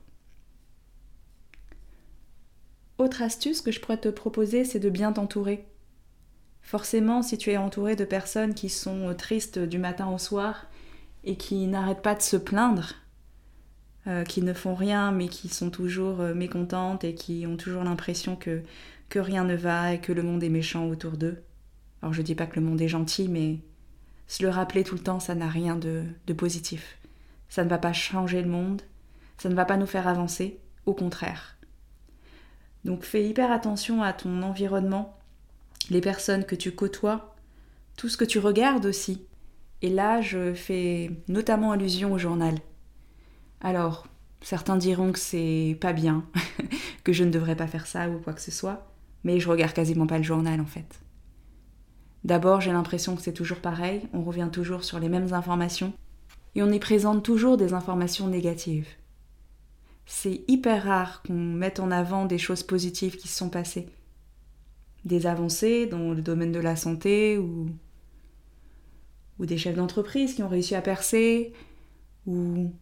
Autre 2.98 3.22
astuce 3.22 3.62
que 3.62 3.72
je 3.72 3.80
pourrais 3.80 3.98
te 3.98 4.08
proposer, 4.08 4.64
c'est 4.64 4.78
de 4.78 4.90
bien 4.90 5.12
t'entourer. 5.12 5.66
Forcément, 6.60 7.22
si 7.22 7.36
tu 7.36 7.50
es 7.50 7.56
entouré 7.56 7.96
de 7.96 8.04
personnes 8.04 8.54
qui 8.54 8.68
sont 8.68 9.12
tristes 9.18 9.58
du 9.58 9.78
matin 9.78 10.08
au 10.08 10.18
soir 10.18 10.66
et 11.24 11.36
qui 11.36 11.66
n'arrêtent 11.66 12.02
pas 12.02 12.14
de 12.14 12.22
se 12.22 12.36
plaindre, 12.36 12.94
euh, 14.06 14.24
qui 14.24 14.42
ne 14.42 14.52
font 14.52 14.74
rien 14.74 15.12
mais 15.12 15.28
qui 15.28 15.48
sont 15.48 15.70
toujours 15.70 16.20
euh, 16.20 16.34
mécontentes 16.34 17.04
et 17.04 17.14
qui 17.14 17.46
ont 17.46 17.56
toujours 17.56 17.84
l'impression 17.84 18.36
que, 18.36 18.62
que 19.08 19.18
rien 19.18 19.44
ne 19.44 19.54
va 19.56 19.94
et 19.94 20.00
que 20.00 20.12
le 20.12 20.22
monde 20.22 20.42
est 20.42 20.48
méchant 20.48 20.88
autour 20.88 21.12
d'eux. 21.12 21.42
Alors 22.02 22.12
je 22.12 22.22
dis 22.22 22.34
pas 22.34 22.46
que 22.46 22.58
le 22.58 22.66
monde 22.66 22.80
est 22.80 22.88
gentil, 22.88 23.28
mais 23.28 23.58
se 24.28 24.42
le 24.42 24.48
rappeler 24.48 24.84
tout 24.84 24.94
le 24.94 25.02
temps, 25.02 25.20
ça 25.20 25.34
n'a 25.34 25.48
rien 25.48 25.76
de 25.76 26.32
positif. 26.36 26.98
Ça 27.52 27.64
ne 27.64 27.68
va 27.68 27.76
pas 27.76 27.92
changer 27.92 28.40
le 28.40 28.48
monde, 28.48 28.80
ça 29.36 29.50
ne 29.50 29.54
va 29.54 29.66
pas 29.66 29.76
nous 29.76 29.84
faire 29.84 30.08
avancer, 30.08 30.58
au 30.86 30.94
contraire. 30.94 31.58
Donc 32.86 33.02
fais 33.02 33.28
hyper 33.28 33.52
attention 33.52 34.02
à 34.02 34.14
ton 34.14 34.40
environnement, 34.40 35.18
les 35.90 36.00
personnes 36.00 36.46
que 36.46 36.54
tu 36.54 36.72
côtoies, 36.72 37.34
tout 37.98 38.08
ce 38.08 38.16
que 38.16 38.24
tu 38.24 38.38
regardes 38.38 38.86
aussi. 38.86 39.26
Et 39.82 39.90
là, 39.90 40.22
je 40.22 40.54
fais 40.54 41.10
notamment 41.28 41.72
allusion 41.72 42.14
au 42.14 42.18
journal. 42.18 42.54
Alors, 43.60 44.06
certains 44.40 44.78
diront 44.78 45.12
que 45.12 45.18
c'est 45.18 45.76
pas 45.78 45.92
bien, 45.92 46.24
que 47.04 47.12
je 47.12 47.22
ne 47.22 47.30
devrais 47.30 47.54
pas 47.54 47.66
faire 47.66 47.86
ça 47.86 48.08
ou 48.08 48.18
quoi 48.18 48.32
que 48.32 48.40
ce 48.40 48.50
soit, 48.50 48.90
mais 49.24 49.40
je 49.40 49.50
regarde 49.50 49.74
quasiment 49.74 50.06
pas 50.06 50.16
le 50.16 50.24
journal 50.24 50.58
en 50.58 50.64
fait. 50.64 51.00
D'abord, 52.24 52.62
j'ai 52.62 52.72
l'impression 52.72 53.14
que 53.14 53.20
c'est 53.20 53.34
toujours 53.34 53.60
pareil, 53.60 54.08
on 54.14 54.22
revient 54.22 54.48
toujours 54.50 54.84
sur 54.84 54.98
les 54.98 55.10
mêmes 55.10 55.34
informations, 55.34 55.92
et 56.54 56.62
on 56.62 56.70
y 56.70 56.78
présente 56.78 57.22
toujours 57.22 57.56
des 57.56 57.72
informations 57.72 58.28
négatives. 58.28 58.88
C'est 60.06 60.42
hyper 60.48 60.84
rare 60.84 61.22
qu'on 61.22 61.32
mette 61.34 61.80
en 61.80 61.90
avant 61.90 62.26
des 62.26 62.38
choses 62.38 62.62
positives 62.62 63.16
qui 63.16 63.28
se 63.28 63.36
sont 63.38 63.48
passées. 63.48 63.88
Des 65.04 65.26
avancées 65.26 65.86
dans 65.86 66.12
le 66.12 66.22
domaine 66.22 66.52
de 66.52 66.60
la 66.60 66.76
santé 66.76 67.38
ou, 67.38 67.70
ou 69.38 69.46
des 69.46 69.58
chefs 69.58 69.76
d'entreprise 69.76 70.34
qui 70.34 70.42
ont 70.42 70.48
réussi 70.48 70.74
à 70.74 70.82
percer 70.82 71.52
ou 72.26 72.72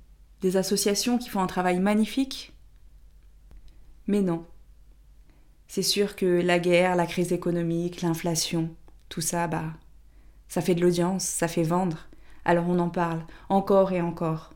des 0.40 0.56
associations 0.56 1.18
qui 1.18 1.28
font 1.28 1.40
un 1.40 1.46
travail 1.46 1.78
magnifique. 1.78 2.52
Mais 4.06 4.22
non. 4.22 4.44
C'est 5.68 5.82
sûr 5.82 6.16
que 6.16 6.26
la 6.26 6.58
guerre, 6.58 6.96
la 6.96 7.06
crise 7.06 7.32
économique, 7.32 8.02
l'inflation, 8.02 8.74
tout 9.08 9.20
ça, 9.20 9.46
bah, 9.46 9.72
ça 10.48 10.60
fait 10.60 10.74
de 10.74 10.80
l'audience, 10.80 11.24
ça 11.24 11.46
fait 11.46 11.62
vendre. 11.62 12.09
Alors 12.44 12.68
on 12.68 12.78
en 12.78 12.88
parle 12.88 13.20
encore 13.48 13.92
et 13.92 14.00
encore. 14.00 14.52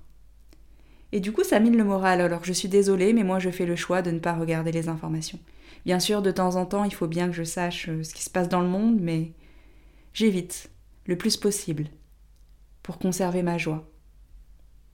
Et 1.12 1.20
du 1.20 1.32
coup, 1.32 1.44
ça 1.44 1.60
mine 1.60 1.76
le 1.76 1.84
moral. 1.84 2.20
Alors 2.20 2.44
je 2.44 2.52
suis 2.52 2.68
désolée, 2.68 3.12
mais 3.12 3.24
moi 3.24 3.38
je 3.38 3.50
fais 3.50 3.66
le 3.66 3.76
choix 3.76 4.02
de 4.02 4.10
ne 4.10 4.18
pas 4.18 4.34
regarder 4.34 4.72
les 4.72 4.88
informations. 4.88 5.38
Bien 5.84 6.00
sûr, 6.00 6.22
de 6.22 6.30
temps 6.30 6.56
en 6.56 6.66
temps, 6.66 6.84
il 6.84 6.94
faut 6.94 7.06
bien 7.06 7.28
que 7.28 7.34
je 7.34 7.44
sache 7.44 7.88
euh, 7.88 8.02
ce 8.02 8.14
qui 8.14 8.22
se 8.22 8.30
passe 8.30 8.48
dans 8.48 8.62
le 8.62 8.68
monde, 8.68 8.98
mais 9.00 9.32
j'évite 10.14 10.70
le 11.06 11.16
plus 11.16 11.36
possible 11.36 11.88
pour 12.82 12.98
conserver 12.98 13.42
ma 13.42 13.58
joie, 13.58 13.86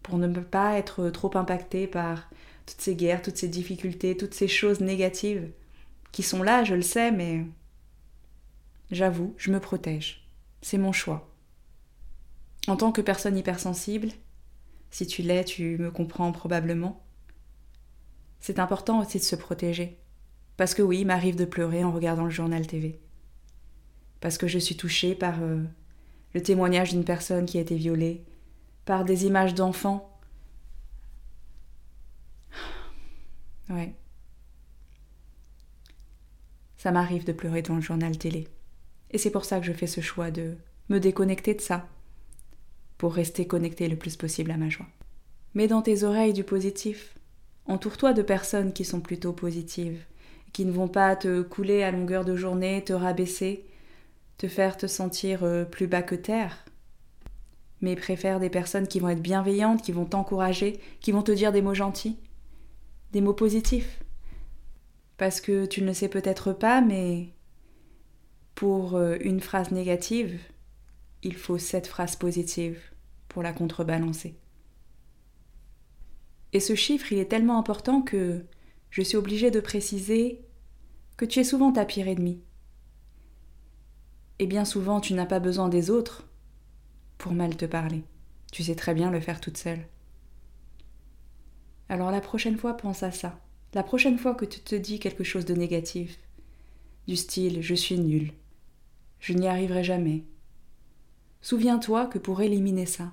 pour 0.02 0.18
ne 0.18 0.28
pas 0.40 0.76
être 0.78 1.11
trop 1.11 1.30
impactée 1.37 1.87
par 1.87 2.28
toutes 2.66 2.80
ces 2.80 2.97
guerres, 2.97 3.23
toutes 3.23 3.37
ces 3.37 3.49
difficultés, 3.49 4.16
toutes 4.16 4.35
ces 4.35 4.49
choses 4.49 4.80
négatives 4.80 5.50
qui 6.12 6.23
sont 6.23 6.42
là, 6.42 6.64
je 6.64 6.75
le 6.75 6.82
sais, 6.82 7.12
mais 7.12 7.47
j'avoue, 8.90 9.35
je 9.37 9.50
me 9.50 9.61
protège. 9.61 10.28
C'est 10.62 10.78
mon 10.78 10.92
choix. 10.92 11.29
En 12.69 12.76
tant 12.76 12.93
que 12.93 13.00
personne 13.00 13.37
hypersensible, 13.37 14.11
si 14.90 15.07
tu 15.07 15.23
l'es, 15.23 15.45
tu 15.45 15.79
me 15.79 15.90
comprends 15.90 16.33
probablement. 16.33 17.02
C'est 18.40 18.59
important 18.59 19.00
aussi 19.00 19.19
de 19.19 19.25
se 19.25 19.37
protéger. 19.37 19.99
Parce 20.57 20.75
que 20.75 20.83
oui, 20.83 21.00
il 21.00 21.07
m'arrive 21.07 21.37
de 21.37 21.45
pleurer 21.45 21.85
en 21.85 21.93
regardant 21.93 22.25
le 22.25 22.31
journal 22.31 22.67
TV. 22.67 23.00
Parce 24.21 24.37
que 24.37 24.47
je 24.47 24.59
suis 24.59 24.76
touchée 24.76 25.14
par 25.14 25.43
euh, 25.43 25.62
le 26.35 26.43
témoignage 26.43 26.90
d'une 26.90 27.05
personne 27.05 27.47
qui 27.47 27.59
a 27.59 27.62
été 27.62 27.76
violée, 27.76 28.25
par 28.85 29.05
des 29.05 29.25
images 29.26 29.55
d'enfants. 29.55 30.19
Ouais. 33.71 33.95
Ça 36.76 36.90
m'arrive 36.90 37.25
de 37.25 37.33
pleurer 37.33 37.62
dans 37.62 37.76
le 37.76 37.81
journal 37.81 38.19
télé. 38.19 38.49
Et 39.12 39.19
c'est 39.19 39.31
pour 39.31 39.45
ça 39.45 39.61
que 39.61 39.67
je 39.67 39.73
fais 39.73 39.87
ce 39.87 40.00
choix 40.00 40.31
de 40.31 40.57
me 40.88 40.99
déconnecter 40.99 41.55
de 41.55 41.61
ça, 41.61 41.88
pour 43.00 43.14
rester 43.14 43.47
connecté 43.47 43.88
le 43.88 43.97
plus 43.97 44.16
possible 44.16 44.50
à 44.50 44.59
ma 44.59 44.69
joie. 44.69 44.85
Mets 45.54 45.69
dans 45.69 45.80
tes 45.80 46.02
oreilles 46.02 46.35
du 46.35 46.45
positif. 46.45 47.14
Entoure-toi 47.64 48.12
de 48.12 48.21
personnes 48.21 48.75
qui 48.75 48.85
sont 48.85 49.00
plutôt 49.00 49.33
positives, 49.33 50.04
qui 50.52 50.66
ne 50.66 50.71
vont 50.71 50.87
pas 50.87 51.16
te 51.16 51.40
couler 51.40 51.83
à 51.83 51.92
longueur 51.92 52.26
de 52.26 52.37
journée, 52.37 52.85
te 52.85 52.92
rabaisser, 52.92 53.64
te 54.37 54.49
faire 54.49 54.76
te 54.76 54.87
sentir 54.87 55.45
euh, 55.45 55.64
plus 55.64 55.87
bas 55.87 56.02
que 56.02 56.14
terre, 56.14 56.62
mais 57.80 57.97
préfère 57.97 58.38
des 58.38 58.50
personnes 58.50 58.87
qui 58.87 59.00
vont 59.00 59.09
être 59.09 59.23
bienveillantes, 59.23 59.80
qui 59.80 59.92
vont 59.92 60.04
t'encourager, 60.04 60.78
qui 61.00 61.11
vont 61.11 61.23
te 61.23 61.33
dire 61.33 61.52
des 61.52 61.62
mots 61.62 61.73
gentils, 61.73 62.19
des 63.12 63.23
mots 63.23 63.33
positifs. 63.33 64.04
Parce 65.16 65.40
que 65.40 65.64
tu 65.64 65.80
ne 65.80 65.87
le 65.87 65.95
sais 65.95 66.09
peut-être 66.09 66.52
pas, 66.52 66.83
mais 66.83 67.28
pour 68.54 68.97
euh, 68.97 69.16
une 69.23 69.40
phrase 69.40 69.71
négative, 69.71 70.38
il 71.23 71.35
faut 71.35 71.57
sept 71.57 71.87
phrases 71.87 72.16
positives 72.16 72.89
pour 73.30 73.42
la 73.42 73.54
contrebalancer. 73.54 74.37
Et 76.52 76.60
ce 76.60 76.75
chiffre, 76.75 77.12
il 77.12 77.18
est 77.18 77.30
tellement 77.30 77.58
important 77.58 78.02
que 78.02 78.44
je 78.90 79.02
suis 79.02 79.16
obligée 79.16 79.52
de 79.52 79.60
préciser 79.60 80.44
que 81.16 81.25
tu 81.25 81.38
es 81.38 81.44
souvent 81.44 81.72
ta 81.72 81.84
pire 81.84 82.08
ennemie. 82.08 82.42
Et 84.40 84.46
bien 84.46 84.64
souvent, 84.64 85.00
tu 85.00 85.14
n'as 85.14 85.26
pas 85.26 85.38
besoin 85.38 85.68
des 85.68 85.90
autres 85.90 86.28
pour 87.18 87.32
mal 87.32 87.56
te 87.56 87.66
parler. 87.66 88.02
Tu 88.52 88.64
sais 88.64 88.75
très 88.75 88.94
bien 88.94 89.12
le 89.12 89.20
faire 89.20 89.40
toute 89.40 89.58
seule. 89.58 89.87
Alors 91.88 92.10
la 92.10 92.20
prochaine 92.20 92.58
fois, 92.58 92.76
pense 92.76 93.04
à 93.04 93.12
ça. 93.12 93.38
La 93.75 93.84
prochaine 93.84 94.18
fois 94.18 94.34
que 94.34 94.44
tu 94.44 94.58
te 94.60 94.75
dis 94.75 94.99
quelque 94.99 95.22
chose 95.22 95.44
de 95.44 95.54
négatif, 95.54 96.18
du 97.06 97.14
style 97.14 97.62
je 97.62 97.75
suis 97.75 97.99
nul, 97.99 98.32
je 99.20 99.34
n'y 99.34 99.46
arriverai 99.46 99.84
jamais, 99.84 100.25
Souviens-toi 101.42 102.06
que 102.06 102.18
pour 102.18 102.42
éliminer 102.42 102.84
ça, 102.84 103.12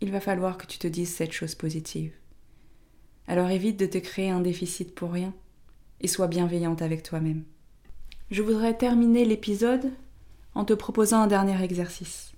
il 0.00 0.12
va 0.12 0.20
falloir 0.20 0.58
que 0.58 0.66
tu 0.66 0.78
te 0.78 0.86
dises 0.86 1.12
cette 1.12 1.32
chose 1.32 1.54
positive. 1.54 2.12
Alors 3.26 3.50
évite 3.50 3.78
de 3.78 3.86
te 3.86 3.98
créer 3.98 4.30
un 4.30 4.40
déficit 4.40 4.94
pour 4.94 5.12
rien 5.12 5.34
et 6.00 6.08
sois 6.08 6.28
bienveillante 6.28 6.82
avec 6.82 7.02
toi-même. 7.02 7.44
Je 8.30 8.42
voudrais 8.42 8.76
terminer 8.76 9.24
l'épisode 9.24 9.90
en 10.54 10.64
te 10.64 10.72
proposant 10.72 11.22
un 11.22 11.26
dernier 11.26 11.62
exercice. 11.62 12.32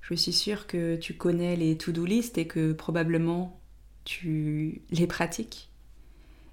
Je 0.00 0.14
suis 0.14 0.32
sûre 0.32 0.66
que 0.66 0.96
tu 0.96 1.14
connais 1.14 1.56
les 1.56 1.76
to-do 1.76 2.04
list 2.04 2.38
et 2.38 2.46
que 2.46 2.72
probablement 2.72 3.58
tu 4.04 4.82
les 4.90 5.06
pratiques. 5.06 5.70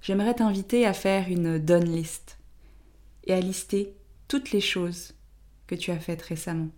J'aimerais 0.02 0.36
t'inviter 0.36 0.86
à 0.86 0.94
faire 0.94 1.30
une 1.30 1.60
done 1.60 1.90
list 1.90 2.40
et 3.26 3.34
à 3.34 3.40
lister 3.40 3.94
toutes 4.28 4.52
les 4.52 4.62
choses 4.62 5.14
que 5.68 5.76
tu 5.76 5.92
as 5.92 6.00
faites 6.00 6.22
récemment 6.22 6.70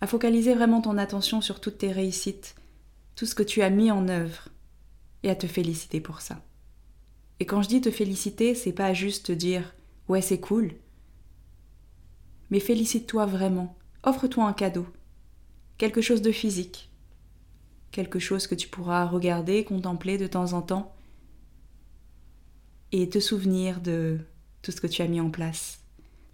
à 0.00 0.06
focaliser 0.06 0.54
vraiment 0.54 0.80
ton 0.80 0.98
attention 0.98 1.40
sur 1.40 1.60
toutes 1.60 1.78
tes 1.78 1.92
réussites, 1.92 2.54
tout 3.16 3.26
ce 3.26 3.34
que 3.34 3.42
tu 3.42 3.62
as 3.62 3.70
mis 3.70 3.90
en 3.90 4.08
œuvre, 4.08 4.48
et 5.22 5.30
à 5.30 5.34
te 5.34 5.46
féliciter 5.46 6.00
pour 6.00 6.20
ça. 6.20 6.42
Et 7.40 7.46
quand 7.46 7.62
je 7.62 7.68
dis 7.68 7.80
te 7.80 7.90
féliciter, 7.90 8.54
c'est 8.54 8.72
pas 8.72 8.94
juste 8.94 9.26
te 9.26 9.32
dire 9.32 9.74
ouais 10.08 10.22
c'est 10.22 10.40
cool, 10.40 10.74
mais 12.50 12.60
félicite-toi 12.60 13.26
vraiment, 13.26 13.76
offre-toi 14.02 14.44
un 14.44 14.52
cadeau, 14.52 14.86
quelque 15.76 16.00
chose 16.00 16.22
de 16.22 16.32
physique, 16.32 16.90
quelque 17.90 18.18
chose 18.18 18.46
que 18.46 18.54
tu 18.54 18.68
pourras 18.68 19.04
regarder, 19.06 19.64
contempler 19.64 20.18
de 20.18 20.26
temps 20.26 20.52
en 20.52 20.62
temps, 20.62 20.94
et 22.90 23.08
te 23.08 23.20
souvenir 23.20 23.80
de 23.80 24.18
tout 24.62 24.72
ce 24.72 24.80
que 24.80 24.86
tu 24.86 25.02
as 25.02 25.08
mis 25.08 25.20
en 25.20 25.30
place, 25.30 25.80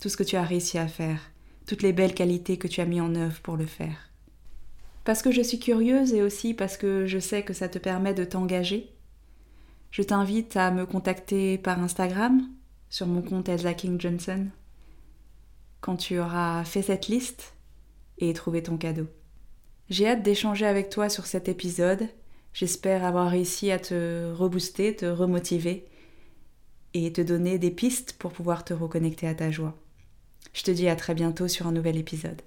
tout 0.01 0.09
ce 0.09 0.17
que 0.17 0.23
tu 0.23 0.37
as 0.37 0.45
réussi 0.45 0.79
à 0.79 0.87
faire, 0.87 1.21
toutes 1.67 1.83
les 1.83 1.93
belles 1.93 2.15
qualités 2.15 2.57
que 2.57 2.69
tu 2.69 2.81
as 2.81 2.87
mis 2.87 3.01
en 3.01 3.15
œuvre 3.15 3.41
pour 3.41 3.57
le 3.57 3.67
faire. 3.67 4.11
Parce 5.05 5.23
que 5.23 5.31
je 5.31 5.43
suis 5.43 5.59
curieuse 5.59 6.15
et 6.15 6.23
aussi 6.23 6.55
parce 6.55 6.77
que 6.77 7.07
je 7.07 7.19
sais 7.19 7.43
que 7.43 7.53
ça 7.53 7.69
te 7.69 7.79
permet 7.79 8.15
de 8.15 8.25
t'engager, 8.25 8.91
je 9.91 10.03
t'invite 10.03 10.57
à 10.57 10.71
me 10.71 10.87
contacter 10.87 11.59
par 11.59 11.81
Instagram 11.81 12.43
sur 12.89 13.07
mon 13.07 13.23
compte 13.23 13.49
Elsa 13.49 13.75
King 13.75 14.01
Johnson 14.01 14.47
quand 15.81 15.97
tu 15.97 16.19
auras 16.19 16.65
fait 16.65 16.83
cette 16.83 17.09
liste 17.09 17.55
et 18.19 18.33
trouvé 18.33 18.63
ton 18.63 18.79
cadeau. 18.79 19.07
J'ai 19.91 20.09
hâte 20.09 20.23
d'échanger 20.23 20.65
avec 20.65 20.89
toi 20.89 21.11
sur 21.11 21.27
cet 21.27 21.47
épisode. 21.47 22.09
J'espère 22.55 23.05
avoir 23.05 23.31
réussi 23.31 23.71
à 23.71 23.79
te 23.79 24.33
rebooster, 24.33 24.97
te 24.97 25.05
remotiver 25.05 25.85
et 26.95 27.13
te 27.13 27.21
donner 27.21 27.59
des 27.59 27.71
pistes 27.71 28.15
pour 28.15 28.33
pouvoir 28.33 28.65
te 28.65 28.73
reconnecter 28.73 29.29
à 29.29 29.35
ta 29.35 29.51
joie. 29.51 29.77
Je 30.53 30.63
te 30.63 30.71
dis 30.71 30.89
à 30.89 30.97
très 30.97 31.15
bientôt 31.15 31.49
sur 31.49 31.67
un 31.67 31.73
nouvel 31.73 31.97
épisode. 31.97 32.43